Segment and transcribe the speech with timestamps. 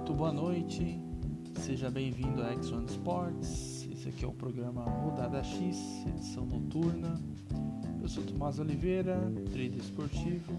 [0.00, 0.98] Muito boa noite,
[1.58, 3.86] seja bem-vindo a X1 Sports.
[3.92, 7.20] Esse aqui é o programa Rodada X, edição noturna.
[8.00, 9.20] Eu sou Tomás Oliveira,
[9.52, 10.58] trader esportivo,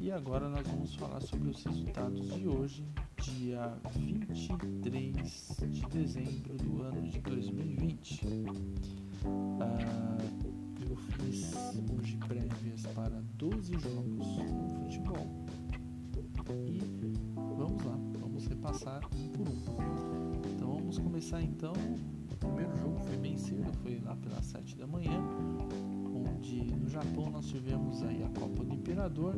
[0.00, 2.86] e agora nós vamos falar sobre os resultados de hoje,
[3.20, 8.20] dia 23 de dezembro do ano de 2020.
[9.60, 10.18] Ah,
[10.88, 11.52] eu fiz
[11.92, 15.44] hoje prévias para 12 jogos de futebol.
[16.50, 16.80] E
[17.56, 18.13] vamos lá,
[18.44, 20.54] vamos repassar um por um.
[20.54, 21.72] Então vamos começar então.
[22.32, 25.18] O primeiro jogo foi bem cedo, foi lá pelas 7 da manhã,
[26.14, 29.34] onde no Japão nós tivemos aí a Copa do Imperador,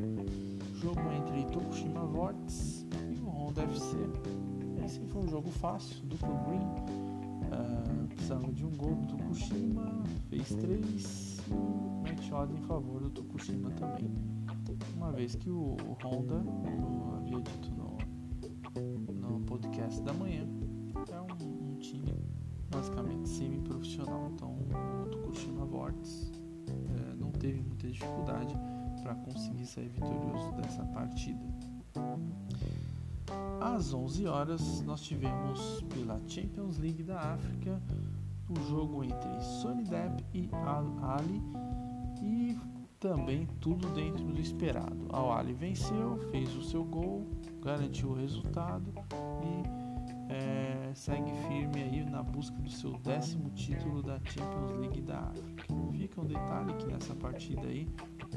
[0.75, 3.97] jogo entre Tokushima Vortex e o Honda FC.
[4.85, 6.67] Esse foi um jogo fácil, duplo green,
[7.53, 11.37] uh, precisava de um gol do Tokushima, fez três
[12.03, 14.11] match em favor do Tokushima também.
[14.97, 17.16] Uma vez que o Honda, como
[19.87, 20.45] 10 da manhã.
[21.13, 22.13] É um, um time
[22.71, 24.57] basicamente semi-profissional, então
[25.05, 26.33] o Tucuxima Vortex
[26.69, 28.57] é, não teve muita dificuldade
[29.03, 31.47] para conseguir sair vitorioso dessa partida.
[33.61, 37.81] Às 11 horas nós tivemos pela Champions League da África
[38.49, 41.41] o jogo entre Sonidep e Al Ali
[42.21, 42.59] e
[42.99, 45.07] também tudo dentro do esperado.
[45.11, 47.27] Al Ali venceu, fez o seu gol,
[47.67, 48.93] garantiu o resultado
[49.43, 55.19] e é, segue firme aí na busca do seu décimo título da Champions League da
[55.19, 55.65] África.
[55.91, 57.89] Fica um detalhe que nessa partida aí,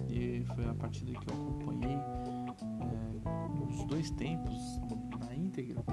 [0.09, 4.81] e foi a partida que eu acompanhei é, os dois tempos
[5.19, 5.83] na íntegra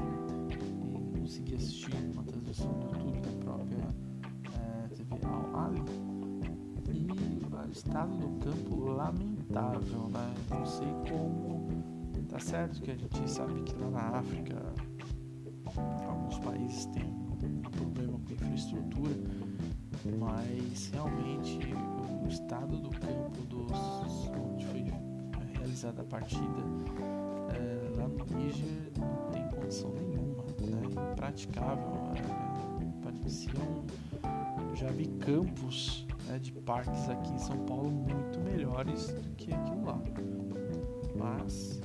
[1.15, 3.95] e consegui assistir uma transmissão do YouTube da própria
[4.55, 5.83] é, TV Al Ali
[6.91, 10.35] e o estado do campo lamentável, né?
[10.49, 11.56] Não sei como
[12.29, 14.57] tá certo que a gente sabe que lá na África
[16.09, 19.15] alguns países têm um problema com infraestrutura,
[20.19, 21.61] mas realmente
[22.25, 24.85] o estado do campo dos, onde foi
[25.55, 26.43] realizada a partida
[27.55, 31.13] é, lá no Níger não tem condição nenhuma, né?
[31.13, 32.13] impraticável.
[32.43, 32.47] É,
[33.03, 33.85] pareciam,
[34.75, 39.85] já vi campos né, de parques aqui em São Paulo muito melhores do que aquilo
[39.85, 40.01] lá.
[41.15, 41.81] Mas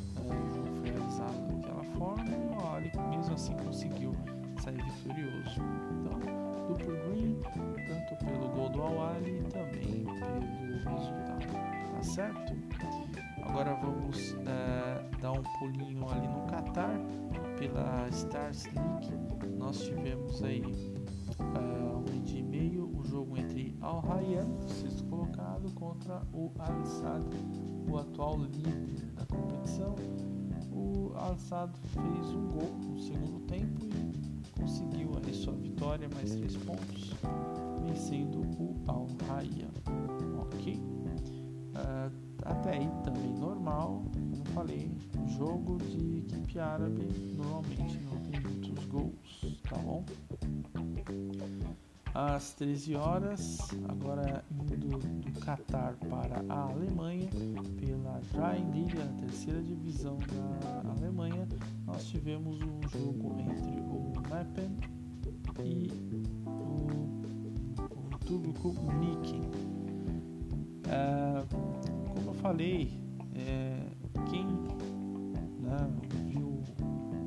[2.02, 4.16] forma e o Ali mesmo assim conseguiu
[4.60, 5.62] sair vitorioso.
[5.92, 7.40] Então, duplo green,
[7.88, 11.46] tanto pelo gol do Awali e também pelo resultado.
[11.94, 12.54] Tá certo?
[13.44, 17.00] Agora vamos é, dar um pulinho ali no Qatar
[17.60, 19.14] pela Stars League.
[19.58, 20.64] Nós tivemos aí
[21.40, 26.86] uh, um dia e meio o jogo entre Al Rayyan, sexto colocado, contra o Al
[26.86, 27.26] Sadd,
[27.88, 29.96] o atual líder da competição.
[30.72, 36.36] O Al Sadd fez um gol no segundo tempo e conseguiu aí sua vitória, mais
[36.36, 37.14] três pontos,
[37.86, 39.70] vencendo o Al Rayyan.
[40.40, 40.76] Ok?
[40.76, 44.92] Uh, até aí também normal, como falei,
[45.38, 48.81] jogo de equipe árabe normalmente não tem muitos
[52.14, 53.58] Às 13 horas,
[53.88, 57.30] agora indo do Catar para a Alemanha,
[57.80, 61.48] pela Dry League, a terceira divisão da Alemanha,
[61.86, 64.78] nós tivemos um jogo entre o Meppen
[65.64, 65.90] e
[66.46, 66.50] o,
[68.10, 69.42] o Turbo Nicken.
[70.90, 71.46] É,
[72.14, 72.92] como eu falei,
[73.36, 73.86] é,
[74.30, 74.46] quem
[75.62, 75.78] né,
[76.28, 76.62] viu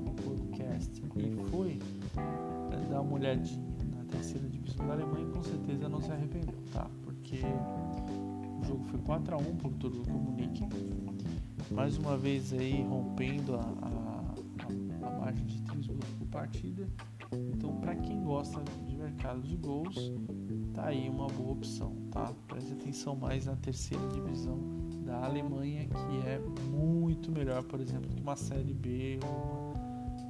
[0.05, 1.79] o podcast e foi
[2.19, 6.89] é, dar uma olhadinha na terceira divisão da Alemanha, com certeza não se arrependeu, tá?
[7.03, 7.41] Porque
[8.61, 10.65] o jogo foi 4 a 1 por Turbo Comunique,
[11.71, 16.89] mais uma vez aí rompendo a, a, a margem de 3 gols por partida.
[17.33, 20.13] Então, para quem gosta de mercado de gols,
[20.73, 22.33] tá aí uma boa opção, tá?
[22.49, 24.59] Preste atenção mais na terceira divisão
[25.05, 26.41] da Alemanha, que é
[26.71, 29.64] muito melhor, por exemplo, que uma série B ou uma,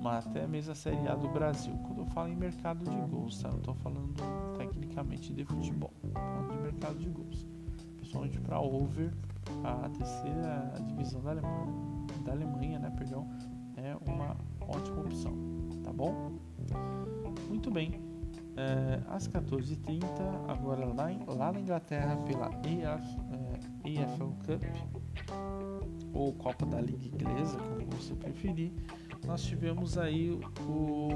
[0.05, 1.75] uma, até mesmo a série A do Brasil.
[1.87, 3.49] Quando eu falo em mercado de gols, tá?
[3.49, 4.15] Eu tô falando
[4.59, 7.47] tecnicamente de futebol, falando de mercado de gols.
[7.97, 9.11] Principalmente para over,
[9.65, 11.73] a terceira divisão da Alemanha,
[12.23, 13.27] da Alemanha, né, perdão,
[13.77, 15.33] é uma ótima opção,
[15.83, 16.33] tá bom?
[17.49, 18.03] Muito bem.
[18.57, 20.05] É, às 14h30,
[20.47, 24.63] agora lá, em, lá na Inglaterra, pela EF, é, EFL Cup,
[26.13, 28.73] ou Copa da Liga Inglesa, como você preferir,
[29.27, 30.31] nós tivemos aí
[30.67, 31.09] o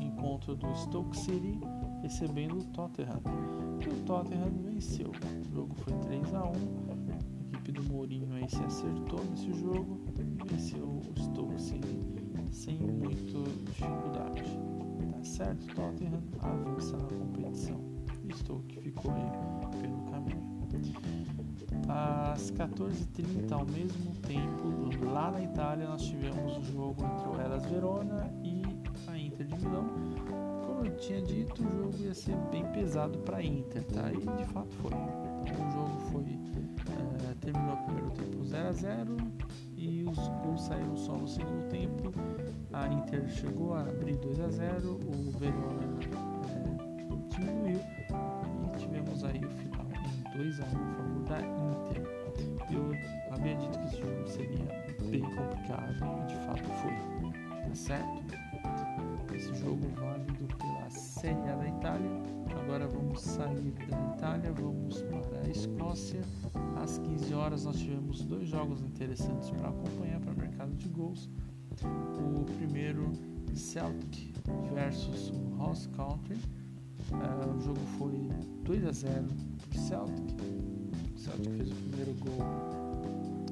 [0.00, 1.58] encontro do Stoke City
[2.02, 3.20] recebendo o Tottenham.
[3.80, 5.10] E o Tottenham venceu.
[5.10, 10.00] O jogo foi 3 a 1 A equipe do Mourinho aí se acertou nesse jogo
[10.18, 11.98] e venceu o Stoke City
[12.50, 14.42] sem muita dificuldade.
[15.12, 15.66] Tá certo?
[15.74, 17.80] Tottenham avança na competição.
[18.34, 21.33] Stoke ficou aí pelo caminho.
[21.88, 27.64] Às 14h30, ao mesmo tempo, lá na Itália, nós tivemos o jogo entre o Elas
[27.66, 28.62] Verona e
[29.08, 29.84] a Inter de Milão.
[30.66, 34.10] Como eu tinha dito, o jogo ia ser bem pesado para a Inter, tá?
[34.12, 34.92] E de fato foi.
[34.92, 36.44] Então o jogo foi.
[37.30, 39.16] É, terminou o primeiro tempo 0 a 0
[39.76, 42.12] e os gols saíram só no segundo tempo.
[42.72, 45.98] A Inter chegou a abrir 2 a 0 o Verona
[46.48, 46.74] é,
[47.28, 49.86] diminuiu e tivemos aí o final
[50.34, 51.63] em 2 a 1 a favor da Inter.
[53.44, 54.64] Havia dito que esse jogo seria
[55.10, 55.92] bem complicado
[56.22, 59.34] e de fato foi, tá certo?
[59.34, 62.10] Esse jogo válido pela Série A da Itália.
[62.58, 66.22] Agora vamos sair da Itália, vamos para a Escócia.
[66.82, 71.28] Às 15 horas nós tivemos dois jogos interessantes para acompanhar para o mercado de gols.
[71.82, 73.12] O primeiro
[73.54, 74.32] Celtic
[74.72, 76.38] versus Ross Country.
[77.10, 78.26] Uh, o jogo foi
[78.62, 79.26] 2 a 0
[79.68, 80.34] para o Celtic.
[81.14, 82.73] O Celtic fez o primeiro gol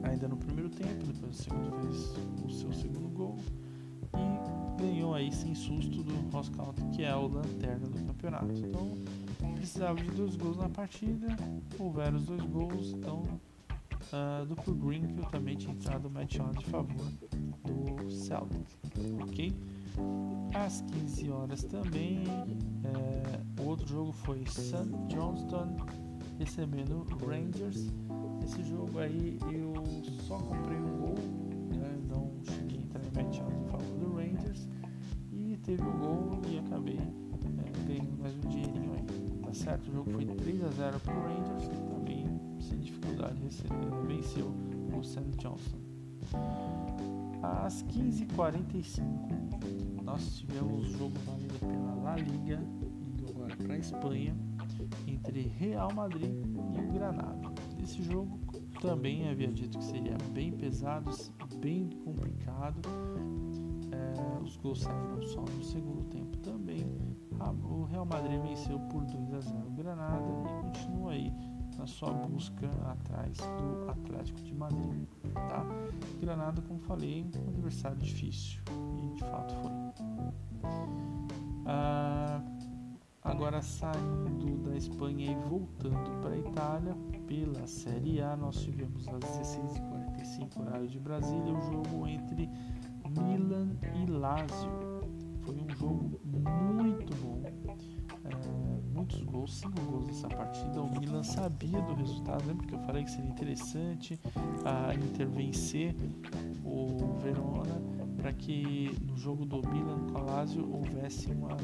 [0.02, 2.14] ainda no primeiro tempo, depois a segunda vez
[2.44, 3.38] o seu segundo gol
[4.14, 6.12] e ganhou aí sem susto do
[6.56, 8.52] Country, que é o lanterna do campeonato.
[8.52, 8.92] Então
[9.54, 11.28] precisava de dois gols na partida,
[11.78, 13.22] houveram os dois gols, então
[14.12, 17.06] uh, do Pro Green que eu também tinha entrado match on de favor
[17.64, 18.66] do Celtic,
[19.22, 19.52] ok?
[20.54, 22.24] Às 15 horas também,
[22.84, 24.76] é, o outro jogo foi St.
[25.08, 25.76] Johnston
[26.38, 27.90] recebendo Rangers.
[28.44, 29.74] Esse jogo aí eu
[30.26, 31.14] só comprei um gol,
[31.76, 34.68] né, não cheguei a entrar em match on de favor do Rangers
[35.32, 39.88] e teve o gol e acabei é, ganhando mais um dinheirinho aí, tá certo?
[39.88, 42.24] O jogo foi 3 a 0 para o Rangers, também
[42.60, 43.40] sem dificuldade
[44.06, 44.52] venceu
[44.96, 45.20] o St.
[45.38, 45.78] Johnston.
[47.42, 49.02] Às 15h45
[50.02, 54.36] nós tivemos o jogo válido pela La Liga, indo agora para a Espanha,
[55.06, 56.32] entre Real Madrid
[56.74, 57.52] e o Granada.
[57.82, 58.38] Esse jogo
[58.80, 61.10] também havia dito que seria bem pesado,
[61.56, 62.80] bem complicado.
[63.90, 66.86] É, os gols saíram só no segundo tempo também.
[67.64, 71.32] O Real Madrid venceu por 2 a 0 o Granada e continua aí
[71.76, 75.06] na sua busca atrás do Atlético de Madrid.
[75.34, 75.64] Tá?
[76.20, 78.60] Granada, como falei, um adversário difícil
[79.02, 79.72] e de fato foi.
[81.66, 82.11] Ah,
[83.42, 86.94] agora saindo da Espanha e voltando para a Itália,
[87.26, 92.48] pela Série A, nós tivemos às 16h45 horário de Brasília o jogo entre
[93.08, 94.70] Milan e Lazio.
[95.40, 97.42] Foi um jogo muito bom
[98.24, 100.80] é, muitos gols, cinco gols nessa partida.
[100.80, 104.20] O Milan sabia do resultado, lembra que eu falei que seria interessante
[104.64, 105.96] a Inter vencer
[106.64, 107.82] o Verona
[108.22, 111.56] para que no jogo do Milan com a Lazio houvesse uma,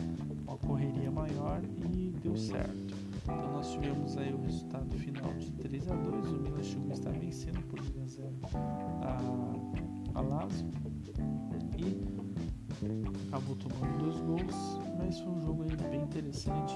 [0.44, 1.62] uma correria maior
[1.94, 2.96] e deu certo.
[3.22, 6.94] Então nós tivemos aí o resultado final de 3 a 2 o Milan chegou a
[6.94, 8.28] estar vencendo por 2 a 0
[9.05, 10.69] a, a Lazio
[11.78, 12.02] e
[13.28, 16.75] acabou tomando dois gols, mas foi um jogo aí bem interessante,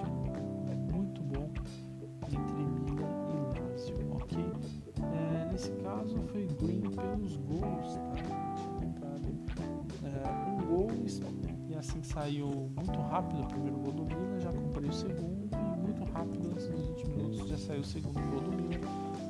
[12.13, 16.51] saiu muito rápido o primeiro gol do Milan, já comprei o segundo e muito rápido,
[16.51, 18.81] antes dos 20 minutos já saiu o segundo gol do Milan.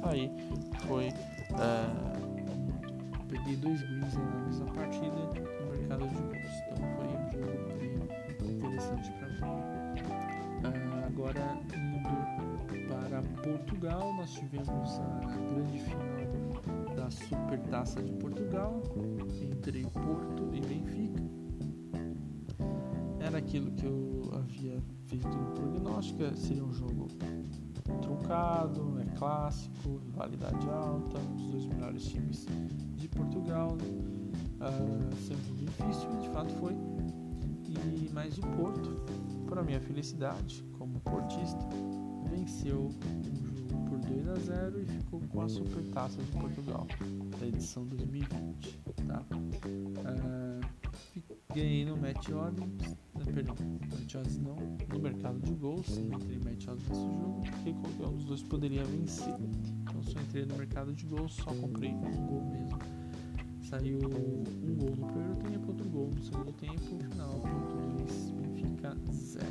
[0.02, 0.30] Aí
[0.86, 1.06] foi.
[1.06, 1.12] É,
[3.28, 6.52] peguei dois greens na mesma partida no mercado de gols.
[6.66, 9.40] Então foi um jogo interessante para mim.
[10.64, 12.08] Ah, agora indo
[12.88, 15.20] para Portugal, nós tivemos a
[15.54, 18.82] grande final da Supertaça de Portugal
[19.40, 21.11] entre Porto e Benfica.
[23.42, 27.08] Aquilo que eu havia feito no prognóstico, seria um jogo
[28.00, 32.46] truncado, é clássico, validade alta, um dos dois melhores times
[32.96, 36.72] de Portugal, uh, sempre difícil, de fato foi.
[37.64, 39.04] E mais o Porto,
[39.46, 41.68] para minha felicidade, como portista,
[42.30, 46.86] venceu um jogo por 2 a 0 e ficou com a Supertaça de Portugal
[47.38, 49.22] da edição 2020, tá?
[49.32, 50.60] Uh,
[51.54, 52.68] ganhei no match né,
[53.32, 53.54] perdão,
[54.14, 54.56] odds não,
[54.92, 59.34] no mercado de gols, entrei odds nesse jogo, porque qualquer um dos dois poderia vencer.
[59.82, 62.78] Então só entrei no mercado de gols, só comprei um gol mesmo.
[63.62, 68.96] Saiu um gol no primeiro tempo, outro gol no segundo tempo, final, ponto 2, Benfica
[69.10, 69.46] 0.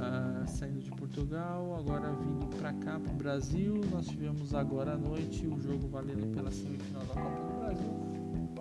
[0.00, 4.96] Ah, saindo de Portugal, agora vindo para cá, para o Brasil, nós tivemos agora à
[4.96, 8.07] noite o jogo valendo pela semifinal da Copa do Brasil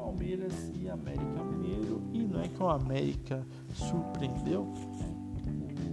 [0.07, 2.01] Palmeiras e América Mineiro.
[2.13, 4.65] E não é que o América surpreendeu.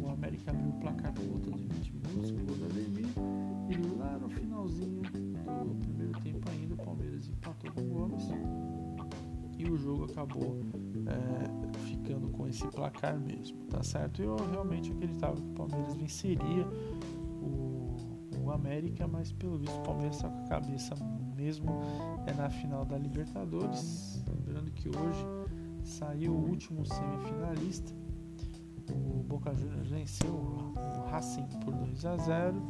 [0.04, 3.08] O América abriu o placar por volta de 20 minutos, com o gol do Ademir.
[3.68, 8.24] E lá no finalzinho do primeiro tempo ainda, o Palmeiras empatou com o Gomes.
[9.58, 10.60] E o jogo acabou
[11.08, 14.22] é, ficando com esse placar mesmo, tá certo?
[14.22, 16.68] Eu realmente acreditava que o Palmeiras venceria
[17.42, 17.96] o,
[18.44, 20.94] o América, mas pelo visto o Palmeiras está com a cabeça
[21.44, 21.82] mesmo
[22.26, 24.24] é na final da Libertadores.
[24.26, 25.26] Lembrando que hoje
[25.82, 27.92] saiu o último semifinalista.
[28.90, 30.74] O Boca Juniors venceu o
[31.10, 32.62] Racing por 2 a 0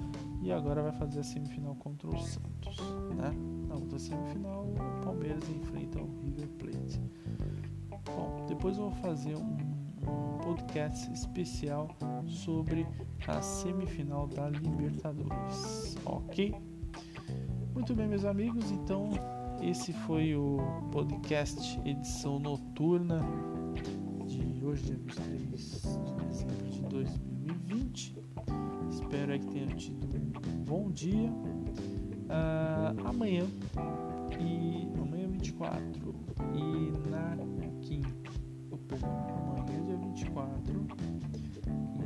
[0.43, 2.79] e agora vai fazer a semifinal contra o Santos.
[3.17, 3.31] Né?
[3.69, 7.01] Na outra semifinal, o Palmeiras enfrenta o River Plate.
[8.07, 9.57] Bom, depois eu vou fazer um,
[10.43, 11.89] podcast especial
[12.27, 12.87] sobre
[13.27, 16.74] a semifinal da Libertadores, ok?
[17.75, 19.11] Muito bem, meus amigos, então
[19.61, 20.59] esse foi o
[20.93, 23.21] podcast edição noturna
[24.29, 28.17] de hoje, dia 23 de dezembro de 2020.
[28.89, 31.29] Espero que tenham tido um bom dia.
[32.31, 33.45] Uh, amanhã
[34.41, 36.15] e amanhã 24
[36.55, 37.37] e na
[37.83, 38.31] quinta,
[39.59, 40.87] amanhã dia 24
[41.34, 41.34] e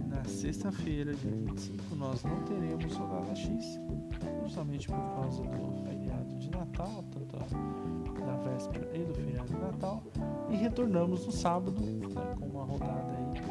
[0.08, 3.78] na sexta-feira, dia 25, nós não teremos rodada X
[4.42, 7.36] justamente por causa do feriado de Natal, tanto
[8.24, 10.02] da véspera e do feriado de Natal,
[10.50, 13.42] e retornamos no sábado né, com uma rodada aí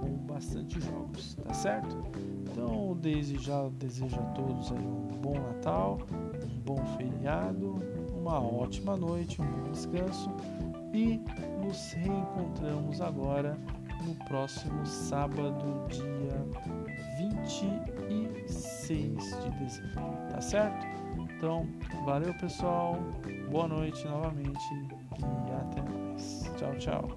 [0.00, 1.96] com bastante jogos, tá certo?
[2.42, 5.98] Então, desde já desejo a todos aí um bom Natal,
[6.44, 7.82] um bom feriado,
[8.16, 10.30] uma ótima noite, um bom descanso
[10.92, 11.20] e
[11.64, 13.58] nos reencontramos agora
[14.04, 16.46] no próximo sábado, dia
[17.18, 18.92] 26
[19.42, 20.86] de dezembro, tá certo?
[21.18, 21.66] Então,
[22.04, 22.96] valeu pessoal,
[23.50, 24.62] boa noite novamente
[25.18, 26.50] e até mais.
[26.56, 27.08] Tchau, tchau.